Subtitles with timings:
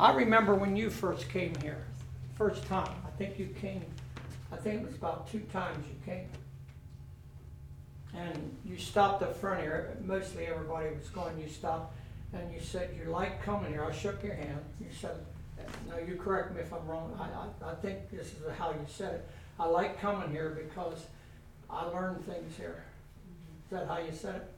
[0.00, 1.84] I remember when you first came here,
[2.36, 2.94] first time.
[3.04, 3.84] I think you came,
[4.52, 6.28] I think it was about two times you came.
[8.14, 11.96] And you stopped up front here, mostly everybody was going, you stopped,
[12.32, 13.84] and you said you like coming here.
[13.84, 14.60] I shook your hand.
[14.80, 15.16] You said,
[15.88, 17.18] no, you correct me if I'm wrong.
[17.18, 19.28] I, I, I think this is how you said it.
[19.58, 21.06] I like coming here because
[21.68, 22.84] I learn things here.
[23.64, 24.52] Is that how you said it?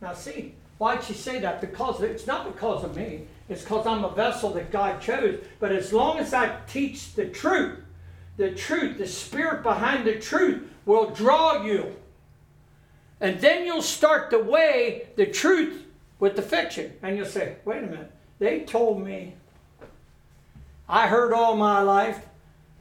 [0.00, 1.60] Now, see, why'd she say that?
[1.60, 3.26] Because it's not because of me.
[3.50, 5.38] It's because I'm a vessel that God chose.
[5.58, 7.80] But as long as I teach the truth,
[8.38, 11.94] the truth, the spirit behind the truth will draw you.
[13.20, 15.84] And then you'll start to weigh the truth
[16.18, 16.94] with the fiction.
[17.02, 19.34] And you'll say, wait a minute, they told me.
[20.88, 22.24] I heard all my life,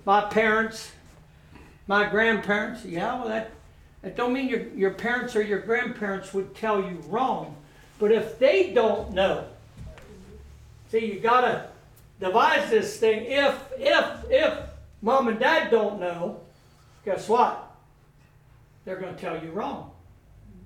[0.06, 0.94] my parents,
[1.86, 2.86] my grandparents.
[2.86, 3.52] Yeah, well, that,
[4.04, 7.58] that don't mean your, your parents or your grandparents would tell you wrong.
[8.00, 9.46] But if they don't know,
[10.90, 11.68] see, you got to
[12.20, 13.26] devise this thing.
[13.26, 14.58] If, if, if
[15.02, 16.40] mom and dad don't know,
[17.04, 17.76] guess what?
[18.86, 19.92] They're going to tell you wrong.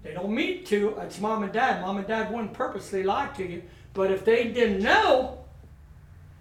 [0.03, 0.95] They don't mean to.
[0.99, 1.81] It's mom and dad.
[1.81, 3.63] Mom and dad wouldn't purposely lie to you.
[3.93, 5.39] But if they didn't know,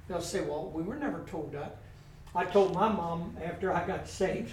[0.08, 1.76] they'll say, well, we were never told that.
[2.34, 4.52] I told my mom after I got saved,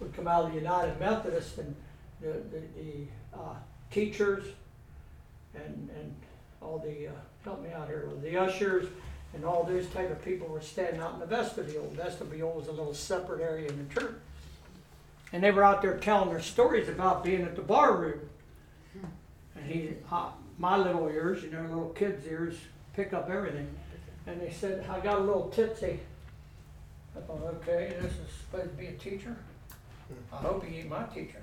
[0.00, 1.74] we come out of the United Methodist, and
[2.20, 3.54] the, the, the uh,
[3.90, 4.44] teachers
[5.54, 6.14] and, and
[6.60, 7.12] all the, uh,
[7.44, 8.86] help me out here, with the ushers
[9.34, 11.88] and all those type of people were standing out in the vestibule.
[11.94, 14.14] Vestibule was a little separate area in the church.
[15.32, 18.20] And they were out there telling their stories about being at the bar room.
[19.56, 22.56] And he, uh, my little ears, you know, little kids' ears,
[22.94, 23.68] pick up everything.
[24.26, 26.00] And they said, I got a little tipsy.
[27.16, 29.36] I thought, okay, this is supposed to be a teacher.
[30.32, 31.42] I hope he ain't my teacher.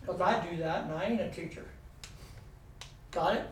[0.00, 1.64] Because I do that and I ain't a teacher.
[3.14, 3.46] Got it?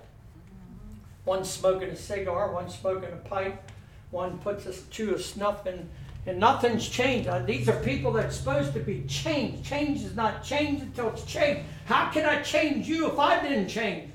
[1.25, 3.71] One smoking a cigar, one smoking a pipe,
[4.11, 5.89] one puts a chew of snuff in
[6.27, 7.29] and nothing's changed.
[7.29, 9.65] Uh, these are people that's supposed to be changed.
[9.65, 11.63] Change is not changed until it's changed.
[11.85, 14.11] How can I change you if I didn't change?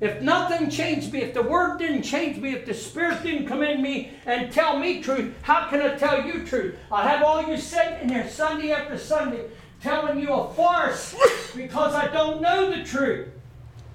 [0.00, 3.62] If nothing changed me, if the word didn't change me, if the spirit didn't come
[3.62, 6.76] in me and tell me truth, how can I tell you truth?
[6.90, 9.46] I have all you sitting in here Sunday after Sunday
[9.82, 11.14] telling you a farce
[11.54, 13.28] because I don't know the truth.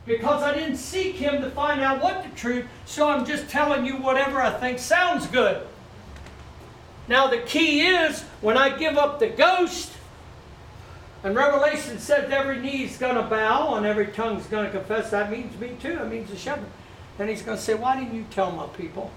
[0.06, 3.86] Because I didn't seek him to find out what the truth, so I'm just telling
[3.86, 5.66] you whatever I think sounds good.
[7.08, 9.91] Now, the key is when I give up the ghost,
[11.24, 15.31] and Revelation says every knee's going to bow and every tongue's going to confess, that
[15.31, 15.96] means me too.
[15.96, 16.70] That means the shepherd.
[17.18, 19.12] And he's going to say, Why didn't you tell my people?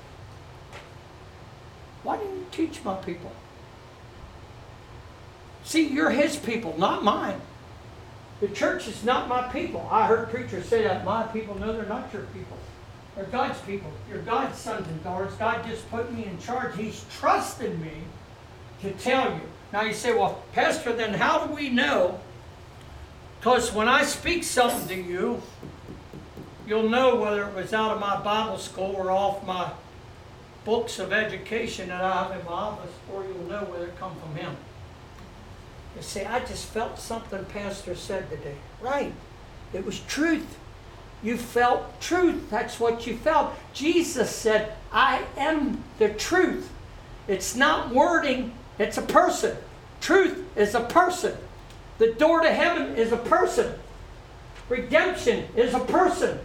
[2.05, 3.33] Why didn't you teach my people?
[5.65, 7.41] See, you're his people, not mine.
[8.41, 9.89] The church is not my people.
[9.91, 11.59] I heard preachers say that my people.
[11.59, 12.59] No, they're not your people.
[13.15, 13.91] They're God's people.
[14.11, 15.33] You're God's sons and daughters.
[15.35, 16.77] God just put me in charge.
[16.77, 17.93] He's trusted me
[18.83, 19.41] to tell you.
[19.73, 22.21] Now you say, well, Pastor, then how do we know?
[23.39, 25.43] Because when I speak something to you,
[26.67, 29.71] you'll know whether it was out of my Bible school or off my
[30.65, 34.15] books of education that I have in my office, or you'll know whether it come
[34.17, 34.57] from him.
[35.97, 38.57] You say, I just felt something Pastor said today.
[38.83, 39.15] Right.
[39.73, 40.59] It was truth.
[41.23, 42.51] You felt truth.
[42.51, 43.55] That's what you felt.
[43.73, 46.71] Jesus said, I am the truth.
[47.27, 49.57] It's not wording, it's a person.
[50.01, 51.37] Truth is a person.
[51.99, 53.73] The door to heaven is a person.
[54.69, 56.39] Redemption is a person.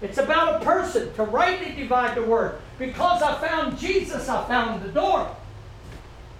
[0.00, 2.60] It's about a person to rightly divide the word.
[2.78, 5.34] Because I found Jesus, I found the door.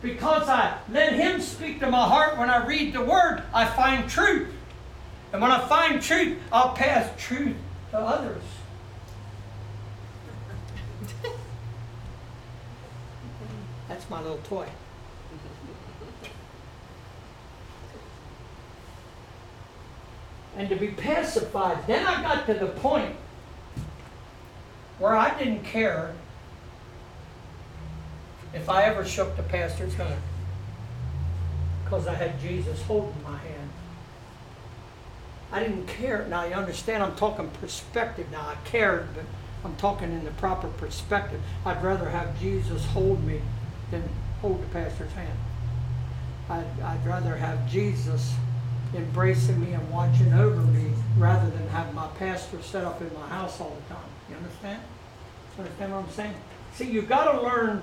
[0.02, 4.10] Because I let Him speak to my heart when I read the word, I find
[4.10, 4.48] truth.
[5.32, 7.56] And when I find truth, I'll pass truth
[7.92, 8.42] to others.
[13.88, 14.68] That's my little toy.
[20.54, 23.16] And to be pacified, then I got to the point
[24.98, 26.14] where I didn't care
[28.54, 30.20] if I ever shook the pastor's hand
[31.84, 33.70] because I had Jesus holding my hand.
[35.50, 36.26] I didn't care.
[36.28, 38.40] Now, you understand, I'm talking perspective now.
[38.40, 39.24] I cared, but
[39.64, 41.40] I'm talking in the proper perspective.
[41.66, 43.42] I'd rather have Jesus hold me
[43.90, 44.02] than
[44.40, 45.38] hold the pastor's hand.
[46.48, 48.34] I'd, I'd rather have Jesus
[48.94, 53.28] embracing me and watching over me rather than have my pastor set up in my
[53.28, 54.04] house all the time.
[54.28, 54.82] You understand?
[55.56, 56.34] You understand what I'm saying?
[56.74, 57.82] See, you've got to learn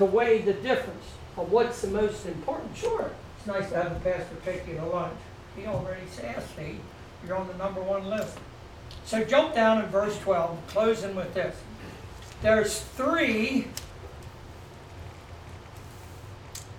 [0.00, 1.04] to weigh the difference
[1.36, 2.74] of what's the most important.
[2.74, 5.12] Sure, it's nice to have a pastor take you to lunch.
[5.54, 6.80] He already says, see,
[7.26, 8.38] you're on the number one list.
[9.04, 11.54] So jump down in verse 12, closing with this.
[12.40, 13.66] there's three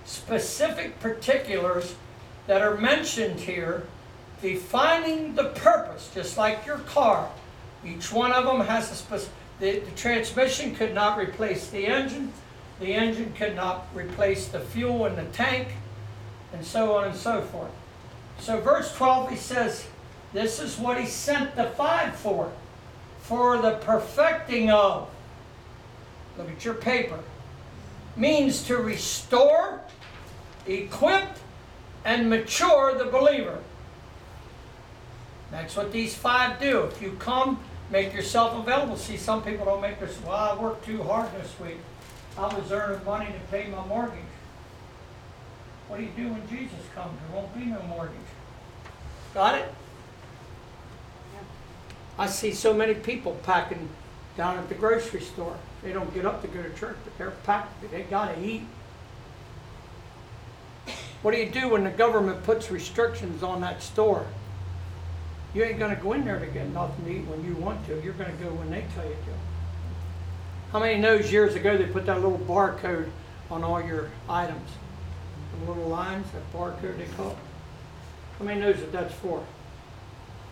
[0.03, 1.93] specific particulars
[2.47, 3.85] that are mentioned here
[4.41, 7.29] defining the purpose, just like your car.
[7.85, 12.33] Each one of them has a specific, the, the transmission could not replace the engine,
[12.81, 15.69] the engine could not replace the fuel in the tank,
[16.51, 17.71] and so on and so forth.
[18.39, 19.87] So, verse 12, he says,
[20.33, 22.51] This is what he sent the five for
[23.19, 25.07] for the perfecting of.
[26.37, 27.19] Look at your paper.
[28.17, 29.81] Means to restore,
[30.65, 31.29] equip,
[32.03, 33.59] and mature the believer.
[35.51, 36.81] That's what these five do.
[36.83, 37.59] If you come,
[37.91, 38.97] make yourself available.
[38.97, 40.17] See, some people don't make this.
[40.25, 41.77] Well, I worked too hard this week.
[42.37, 44.19] I was earning money to pay my mortgage.
[45.87, 47.19] What do you do when Jesus comes?
[47.27, 48.15] There won't be no mortgage.
[49.33, 49.73] Got it?
[52.17, 53.89] I see so many people packing
[54.37, 55.57] down at the grocery store.
[55.83, 57.91] They don't get up to go to church, but they're packed.
[57.91, 58.63] They got to eat.
[61.21, 64.25] What do you do when the government puts restrictions on that store?
[65.53, 67.85] You ain't going to go in there to get nothing to eat when you want
[67.87, 68.01] to.
[68.01, 69.40] You're going to go when they tell you to.
[70.71, 73.09] How many knows years ago they put that little barcode
[73.49, 74.69] on all your items?
[75.59, 77.37] The little lines, that barcode they call it?
[78.39, 79.43] How many knows what that's for?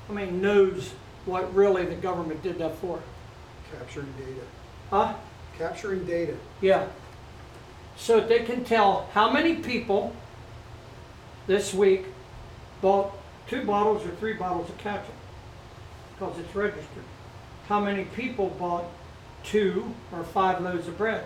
[0.07, 0.91] How many knows
[1.25, 3.01] what really the government did that for?
[3.71, 4.41] Capturing data.
[4.89, 5.13] Huh?
[5.57, 6.35] Capturing data.
[6.59, 6.87] Yeah.
[7.95, 10.13] So they can tell how many people
[11.47, 12.05] this week
[12.81, 13.13] bought
[13.47, 15.13] two bottles or three bottles of ketchup
[16.13, 17.03] because it's registered.
[17.67, 18.85] How many people bought
[19.43, 21.25] two or five loaves of bread?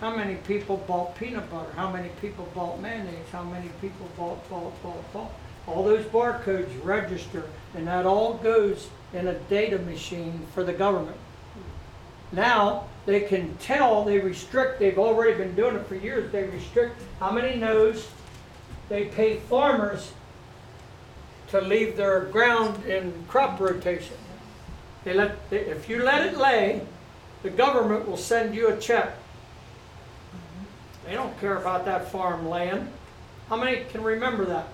[0.00, 1.72] How many people bought peanut butter?
[1.74, 3.28] How many people bought mayonnaise?
[3.32, 5.32] How many people bought, bought, bought, bought?
[5.66, 7.44] All those barcodes register,
[7.74, 11.16] and that all goes in a data machine for the government.
[12.30, 17.00] Now they can tell, they restrict, they've already been doing it for years, they restrict
[17.18, 18.08] how many knows
[18.88, 20.12] they pay farmers
[21.48, 24.16] to leave their ground in crop rotation.
[25.04, 26.82] They let, they, if you let it lay,
[27.42, 29.14] the government will send you a check.
[31.06, 32.90] They don't care about that farm land.
[33.48, 34.68] How many can remember that?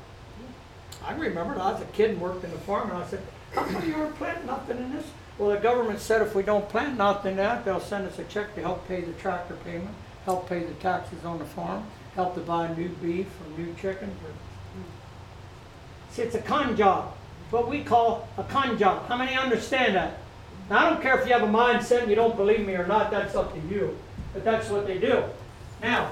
[1.05, 3.21] I remember that I was a kid and worked in the farm, and I said,
[3.55, 5.07] "How come you aren't planting nothing in this?"
[5.39, 8.25] Well, the government said if we don't plant nothing in that, they'll send us a
[8.25, 9.95] check to help pay the tractor payment,
[10.25, 11.85] help pay the taxes on the farm,
[12.15, 14.15] help to buy new beef or new chicken.
[16.11, 17.15] See, it's a con job.
[17.55, 19.07] What we call a con job.
[19.07, 20.19] How many understand that?
[20.69, 22.85] Now, I don't care if you have a mindset and you don't believe me or
[22.85, 23.13] not.
[23.13, 23.97] That's up to you.
[24.33, 25.23] But that's what they do.
[25.81, 26.11] Now,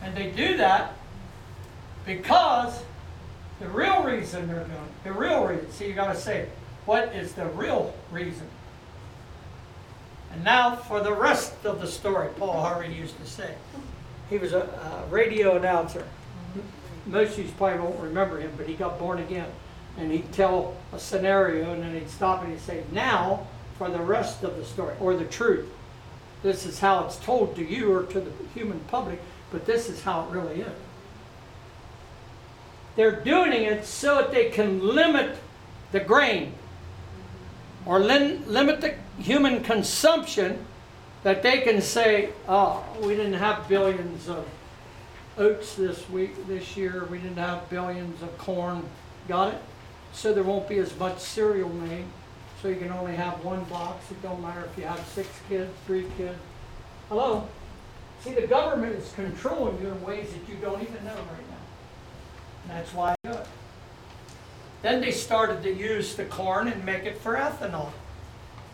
[0.00, 0.94] and they do that
[2.06, 2.82] because
[3.60, 6.48] the real reason they're doing the real reason, see, you got to say,
[6.86, 8.48] what is the real reason?
[10.32, 13.56] And now for the rest of the story, Paul Harvey used to say.
[14.30, 16.06] He was a, a radio announcer.
[17.06, 19.48] Most of you probably won't remember him, but he got born again.
[19.96, 23.46] And he'd tell a scenario and then he'd stop and he'd say, Now
[23.78, 25.68] for the rest of the story, or the truth.
[26.42, 29.20] This is how it's told to you or to the human public,
[29.50, 30.72] but this is how it really is.
[32.94, 35.36] They're doing it so that they can limit
[35.92, 36.54] the grain
[37.84, 40.64] or lim- limit the human consumption
[41.22, 44.46] that they can say, oh, we didn't have billions of
[45.38, 48.84] oats this week, this year, we didn't have billions of corn.
[49.28, 49.62] Got it?
[50.12, 52.04] So there won't be as much cereal made.
[52.62, 54.10] So you can only have one box.
[54.10, 56.38] It don't matter if you have six kids, three kids.
[57.08, 57.46] Hello?
[58.22, 61.56] See, the government is controlling you in ways that you don't even know right now.
[62.62, 63.46] And that's why I do it.
[64.82, 67.90] Then they started to use the corn and make it for ethanol.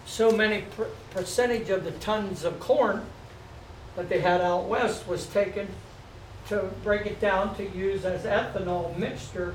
[0.06, 3.04] So many per- percentage of the tons of corn
[3.96, 5.68] that they had out west was taken
[6.48, 9.54] to break it down to use as ethanol mixture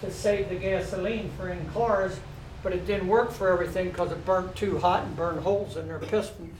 [0.00, 2.18] to save the gasoline for in cars,
[2.62, 5.88] but it didn't work for everything because it burnt too hot and burned holes in
[5.88, 6.58] their pistons.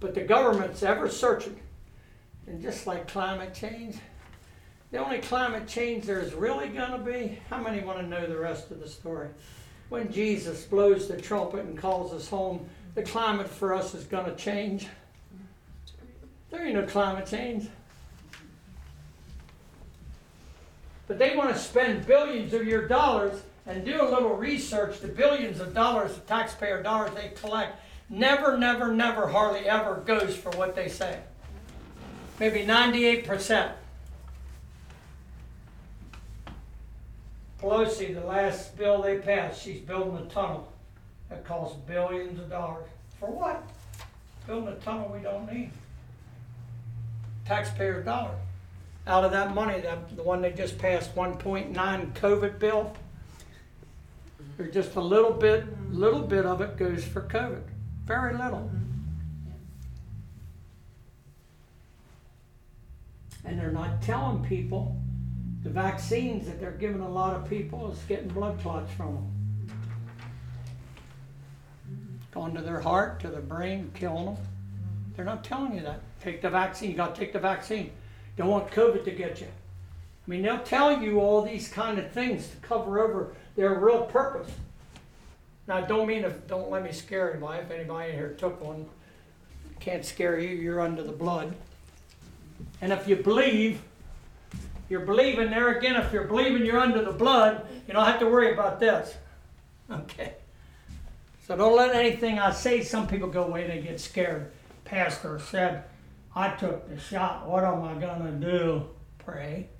[0.00, 1.58] But the government's ever searching.
[2.46, 3.96] And just like climate change,
[4.92, 8.36] the only climate change there's really going to be, how many want to know the
[8.36, 9.28] rest of the story?
[9.88, 14.26] When Jesus blows the trumpet and calls us home, the climate for us is going
[14.26, 14.86] to change.
[16.66, 17.68] Ain't no climate change.
[21.06, 24.98] But they want to spend billions of your dollars and do a little research.
[24.98, 27.80] The billions of dollars, of taxpayer dollars they collect,
[28.10, 31.20] never, never, never, hardly ever goes for what they say.
[32.40, 33.70] Maybe 98%.
[37.62, 40.72] Pelosi, the last bill they passed, she's building a tunnel
[41.28, 42.88] that costs billions of dollars.
[43.20, 43.62] For what?
[44.48, 45.70] Building a tunnel we don't need.
[47.46, 48.38] Taxpayers' dollars.
[49.06, 52.92] Out of that money, that, the one they just passed, one point nine COVID bill,
[54.56, 57.62] there's just a little bit, little bit of it goes for COVID.
[58.04, 58.70] Very little.
[63.44, 64.96] And they're not telling people
[65.62, 69.32] the vaccines that they're giving a lot of people is getting blood clots from them.
[72.32, 74.36] Going to their heart, to their brain, killing them.
[75.14, 76.00] They're not telling you that.
[76.26, 76.90] Take the vaccine.
[76.90, 77.92] You got to take the vaccine.
[78.36, 79.46] Don't want COVID to get you.
[79.46, 84.02] I mean, they'll tell you all these kind of things to cover over their real
[84.06, 84.50] purpose.
[85.68, 87.62] Now, don't mean don't let me scare anybody.
[87.62, 88.86] If anybody in here took one,
[89.78, 90.48] can't scare you.
[90.48, 91.54] You're under the blood.
[92.80, 93.80] And if you believe,
[94.88, 95.94] you're believing there again.
[95.94, 99.14] If you're believing you're under the blood, you don't have to worry about this.
[99.88, 100.34] Okay.
[101.46, 102.82] So don't let anything I say.
[102.82, 103.68] Some people go away.
[103.68, 104.50] They get scared.
[104.84, 105.84] Pastor said,
[106.36, 107.48] "I took the shot.
[107.48, 108.90] What am I gonna do?
[109.18, 109.70] Pray.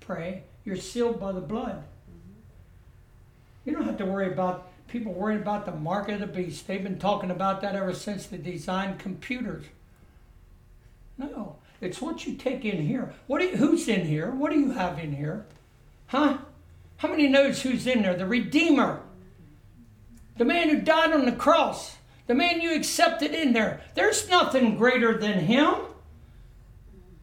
[0.00, 0.44] Pray.
[0.64, 1.84] You're sealed by the blood.
[3.66, 6.66] You don't have to worry about people worrying about the mark of the beast.
[6.66, 9.66] They've been talking about that ever since they designed computers.
[11.18, 13.12] No, it's what you take in here.
[13.26, 14.30] What you, who's in here?
[14.30, 15.46] What do you have in here?
[16.06, 16.38] Huh?
[16.98, 18.14] How many knows who's in there?
[18.14, 19.00] The Redeemer.
[20.36, 21.96] The man who died on the cross.
[22.26, 23.80] The man you accepted in there.
[23.94, 25.74] There's nothing greater than him.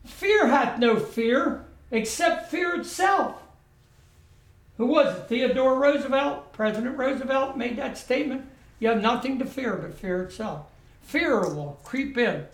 [0.06, 3.42] Fear hath no fear except fear itself.
[4.78, 5.28] Who was it?
[5.28, 6.54] Theodore Roosevelt?
[6.54, 8.46] President Roosevelt made that statement.
[8.80, 10.66] You have nothing to fear but fear itself.
[11.02, 12.46] Fear will creep in.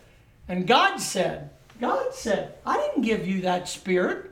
[0.47, 4.31] And God said, God said, I didn't give you that spirit.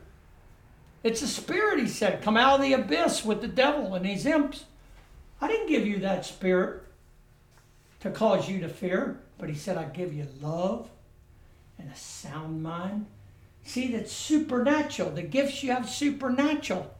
[1.04, 4.26] It's a spirit, he said, come out of the abyss with the devil and his
[4.26, 4.66] imps.
[5.40, 6.84] I didn't give you that spirit
[8.00, 10.90] to cause you to fear, but he said, I give you love
[11.80, 13.06] and a sound mind.
[13.64, 15.12] See, that's supernatural.
[15.12, 16.94] The gifts you have supernatural.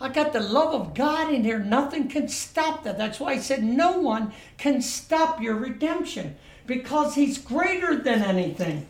[0.00, 1.58] I got the love of God in here.
[1.58, 2.98] Nothing can stop that.
[2.98, 6.36] That's why I said no one can stop your redemption
[6.66, 8.86] because He's greater than anything.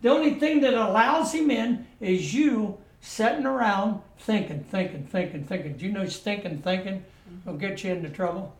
[0.00, 5.76] The only thing that allows Him in is you sitting around thinking, thinking, thinking, thinking.
[5.76, 7.04] Do you know thinking, thinking
[7.44, 8.54] will get you into trouble?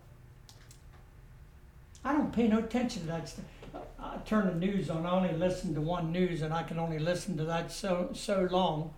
[2.04, 3.44] I don't pay no attention to that stuff.
[3.98, 5.06] I turn the news on.
[5.06, 8.48] I only listen to one news, and I can only listen to that so so
[8.50, 8.92] long.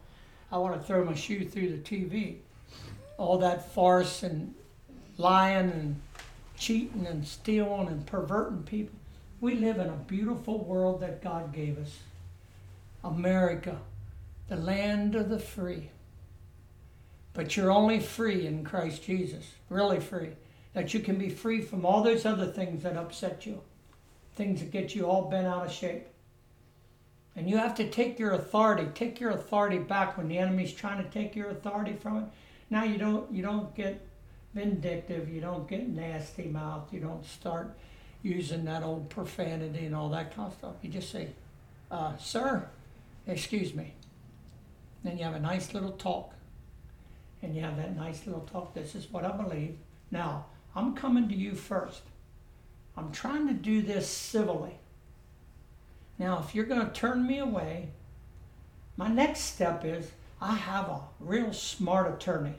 [0.50, 2.36] I want to throw my shoe through the TV.
[3.18, 4.54] All that farce and
[5.18, 6.00] lying and
[6.56, 8.98] cheating and stealing and perverting people.
[9.40, 11.98] We live in a beautiful world that God gave us.
[13.02, 13.78] America,
[14.48, 15.90] the land of the free.
[17.34, 20.30] But you're only free in Christ Jesus, really free.
[20.74, 23.60] That you can be free from all those other things that upset you,
[24.36, 26.06] things that get you all bent out of shape.
[27.36, 31.02] And you have to take your authority, take your authority back when the enemy's trying
[31.02, 32.24] to take your authority from it.
[32.70, 34.06] Now you don't you don't get
[34.54, 37.76] vindictive, you don't get nasty mouth, you don't start
[38.22, 40.74] using that old profanity and all that kind of stuff.
[40.82, 41.30] You just say,
[41.90, 42.68] uh, sir,
[43.26, 43.94] excuse me.
[45.02, 46.34] Then you have a nice little talk.
[47.42, 48.72] And you have that nice little talk.
[48.72, 49.76] This is what I believe.
[50.12, 52.02] Now, I'm coming to you first.
[52.96, 54.78] I'm trying to do this civilly.
[56.18, 57.88] Now, if you're going to turn me away,
[58.96, 60.10] my next step is
[60.40, 62.54] I have a real smart attorney.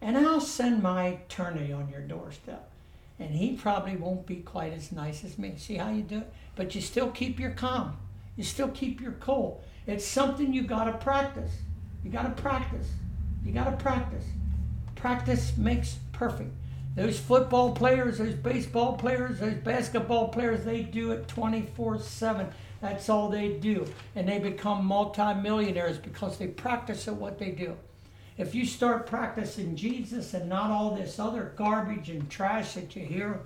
[0.00, 2.70] And I'll send my attorney on your doorstep.
[3.18, 5.54] And he probably won't be quite as nice as me.
[5.56, 6.32] See how you do it?
[6.54, 7.96] But you still keep your calm.
[8.36, 9.64] You still keep your cool.
[9.86, 11.52] It's something you got to practice.
[12.04, 12.88] You got to practice.
[13.44, 14.24] You got to practice.
[14.96, 16.52] Practice makes perfect.
[16.96, 22.48] Those football players, those baseball players, those basketball players, they do it 24 7.
[22.80, 23.86] That's all they do.
[24.14, 27.76] And they become multimillionaires because they practice at what they do.
[28.38, 33.04] If you start practicing Jesus and not all this other garbage and trash that you
[33.04, 33.40] hear,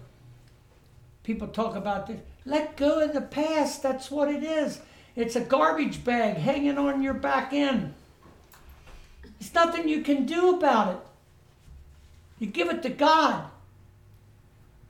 [1.24, 2.20] people talk about this.
[2.44, 3.82] Let go of the past.
[3.82, 4.80] That's what it is.
[5.16, 7.94] It's a garbage bag hanging on your back end.
[9.38, 11.00] There's nothing you can do about it.
[12.40, 13.44] You give it to God.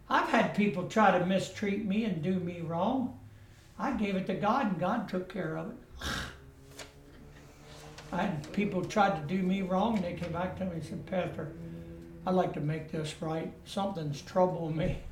[0.08, 3.18] I've had people try to mistreat me and do me wrong.
[3.78, 5.76] I gave it to God and God took care of it.
[8.12, 10.84] I had people tried to do me wrong and they came back to me and
[10.84, 11.52] said, Pastor,
[12.26, 13.52] I'd like to make this right.
[13.66, 14.98] Something's troubling me.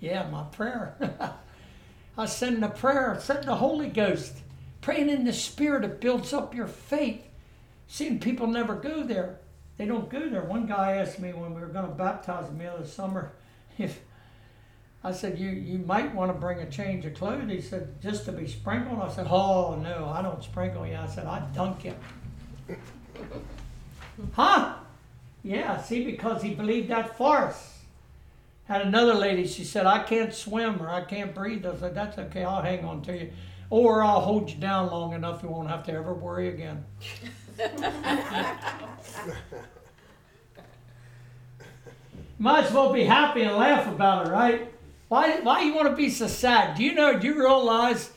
[0.00, 0.94] Yeah, my prayer.
[2.16, 4.32] I send a prayer, send the Holy Ghost.
[4.80, 7.24] Praying in the Spirit, it builds up your faith.
[7.88, 9.40] Seeing people never go there.
[9.78, 10.42] They don't go there.
[10.42, 13.32] One guy asked me when we were going to baptize him the other summer
[13.78, 14.00] if
[15.02, 17.48] I said, you, you might want to bring a change of clothes.
[17.48, 19.00] He said, just to be sprinkled?
[19.00, 20.96] I said, oh, no, I don't sprinkle you.
[20.96, 21.94] I said, I dunk you.
[24.32, 24.74] huh?
[25.44, 27.76] Yeah, see, because he believed that farce.
[28.64, 31.64] Had another lady, she said, I can't swim or I can't breathe.
[31.64, 33.30] I said, that's okay, I'll hang on to you.
[33.70, 36.84] Or I'll hold you down long enough you won't have to ever worry again.
[42.38, 44.72] Might as well be happy and laugh about it, right?
[45.08, 46.76] Why, why you want to be so sad?
[46.76, 48.12] Do you know, do you realize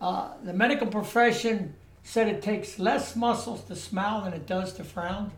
[0.00, 4.84] uh, the medical profession said it takes less muscles to smile than it does to
[4.84, 5.30] frown?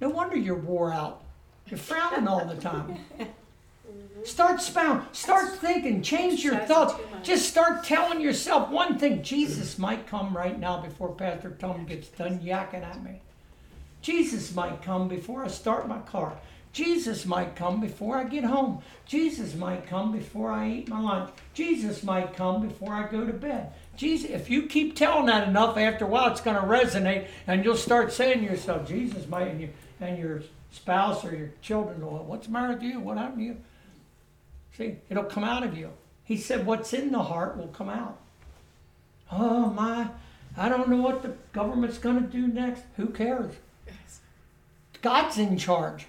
[0.00, 1.22] No wonder you're wore out.
[1.66, 2.98] You're frowning all the time.
[4.24, 5.06] Start smiling.
[5.12, 6.02] Start thinking.
[6.02, 6.94] Change your thoughts.
[7.22, 9.22] Just start telling yourself one thing.
[9.22, 13.20] Jesus might come right now before Pastor Tom gets done yakking at me.
[14.00, 16.38] Jesus might come before I start my car.
[16.72, 18.82] Jesus might come before I get home.
[19.06, 21.30] Jesus might come before I eat my lunch.
[21.54, 23.72] Jesus might come before I go to bed.
[23.96, 27.64] Jesus, if you keep telling that enough, after a while it's going to resonate, and
[27.64, 29.68] you'll start saying to yourself, Jesus might, and, you,
[30.00, 32.98] and your spouse or your children will, what's the matter with you?
[32.98, 33.56] What happened to you?
[34.76, 35.90] See, it'll come out of you.
[36.24, 38.18] He said, what's in the heart will come out.
[39.30, 40.08] Oh my,
[40.56, 42.82] I don't know what the government's going to do next.
[42.96, 43.54] Who cares?
[45.02, 46.06] God's in charge.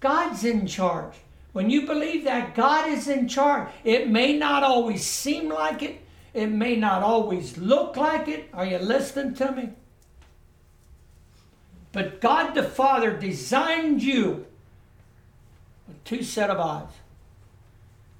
[0.00, 1.14] God's in charge.
[1.52, 6.00] When you believe that God is in charge, it may not always seem like it,
[6.34, 8.48] it may not always look like it.
[8.52, 9.70] Are you listening to me?
[11.92, 14.46] But God the Father designed you
[15.86, 16.92] with two set of eyes.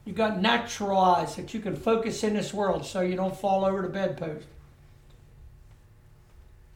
[0.09, 3.63] You got natural eyes that you can focus in this world so you don't fall
[3.67, 4.47] over the bedpost.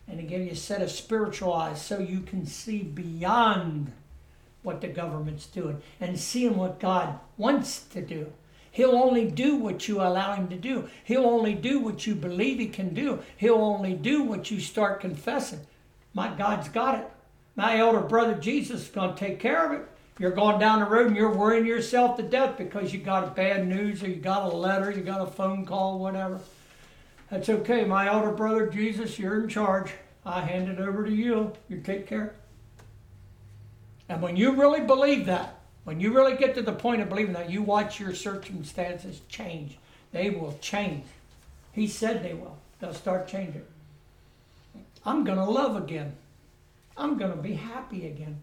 [0.07, 3.91] And gave you a set of spiritual eyes so you can see beyond
[4.63, 8.31] what the government's doing and seeing what God wants to do.
[8.71, 10.91] He'll only do what you allow him to do.
[11.03, 13.21] He'll only do what you believe he can do.
[13.39, 15.61] He'll only do what you start confessing.
[16.13, 17.11] My God's got it.
[17.57, 19.89] My elder brother Jesus is going to take care of it.
[20.19, 23.67] You're going down the road and you're worrying yourself to death because you got bad
[23.67, 26.41] news or you got a letter, you got a phone call, whatever.
[27.31, 27.85] That's okay.
[27.85, 29.93] My elder brother Jesus, you're in charge.
[30.25, 31.53] I hand it over to you.
[31.69, 32.35] You take care.
[34.09, 37.33] And when you really believe that, when you really get to the point of believing
[37.33, 39.79] that, you watch your circumstances change.
[40.13, 41.05] They will change.
[41.73, 42.59] He said they will.
[42.79, 43.65] They'll start changing.
[45.05, 46.13] I'm going to love again.
[46.97, 48.43] I'm going to be happy again.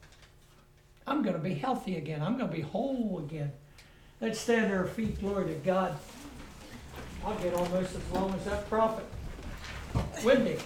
[1.10, 2.22] I'm going to be healthy again.
[2.22, 3.52] I'm going to be whole again.
[4.22, 5.20] Let's stand our feet.
[5.20, 5.98] Glory to God.
[7.26, 9.06] I'll get almost as long as that prophet.
[10.24, 10.58] Wendy.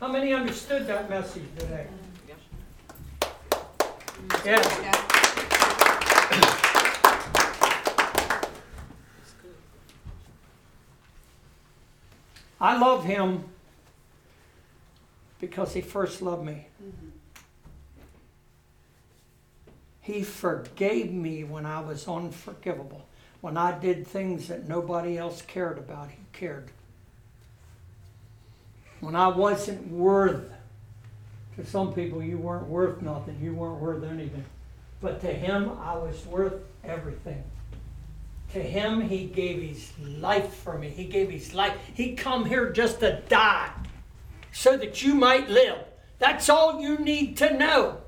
[0.00, 1.86] How many understood that message today?
[4.42, 5.08] Yeah.
[12.58, 13.44] I love him
[15.40, 16.68] because he first loved me.
[16.82, 17.21] Mm-hmm.
[20.02, 23.06] He forgave me when I was unforgivable.
[23.40, 26.70] When I did things that nobody else cared about, he cared.
[29.00, 30.50] When I wasn't worth
[31.56, 33.38] to some people, you weren't worth nothing.
[33.40, 34.44] You weren't worth anything.
[35.00, 37.42] But to him, I was worth everything.
[38.52, 40.88] To him, he gave his life for me.
[40.90, 41.74] He gave his life.
[41.94, 43.70] He come here just to die
[44.52, 45.78] so that you might live.
[46.18, 48.01] That's all you need to know.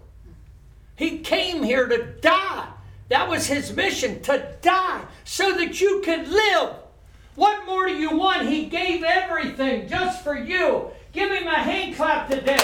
[0.97, 2.69] He came here to die.
[3.09, 6.77] That was his mission, to die so that you could live.
[7.35, 8.49] What more do you want?
[8.49, 10.91] He gave everything just for you.
[11.13, 12.59] Give him a hand clap today.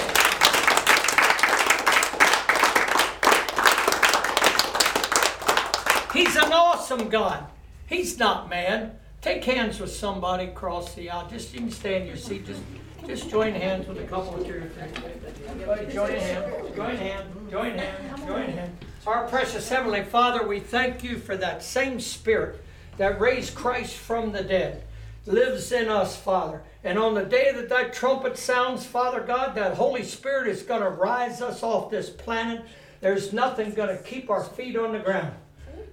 [6.12, 7.47] He's an awesome God.
[7.87, 9.00] He's not mad.
[9.20, 11.28] Take hands with somebody across the aisle.
[11.28, 12.46] Just you can stay in your seat.
[12.46, 12.62] Just
[13.06, 15.92] just join hands with a couple of or three.
[15.92, 16.76] Join hands.
[16.76, 17.50] Join hands.
[17.50, 18.26] Join hands.
[18.26, 18.85] Join hands.
[19.06, 22.62] Our precious Heavenly Father, we thank you for that same Spirit
[22.98, 24.85] that raised Christ from the dead
[25.26, 26.62] lives in us, Father.
[26.83, 30.83] And on the day that that trumpet sounds, Father God, that Holy Spirit is going
[30.83, 32.64] to rise us off this planet.
[33.00, 35.35] There's nothing going to keep our feet on the ground.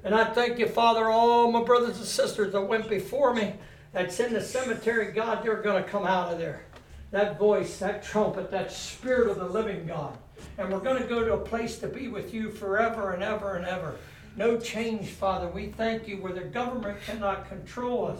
[0.04, 3.54] And I thank you, Father, all my brothers and sisters that went before me,
[3.92, 6.64] that's in the cemetery, God, they're going to come out of there.
[7.12, 10.18] That voice, that trumpet, that spirit of the living God.
[10.58, 13.56] And we're going to go to a place to be with you forever and ever
[13.56, 13.96] and ever.
[14.36, 15.48] No change, Father.
[15.48, 18.20] We thank you where the government cannot control us.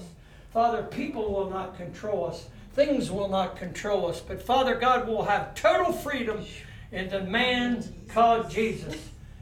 [0.52, 2.48] Father, people will not control us.
[2.78, 6.46] things will not control us, but Father God will have total freedom
[6.92, 8.96] in the man called Jesus.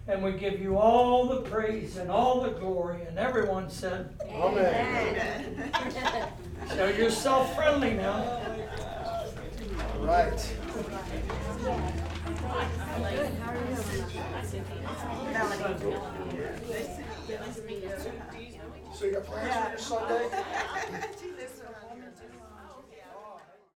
[0.07, 3.01] And we give you all the praise and all the glory.
[3.07, 5.71] And everyone said, Amen.
[6.69, 8.41] So you're self friendly now.
[9.99, 10.39] Right.
[18.93, 20.29] So you got plans for your Sunday?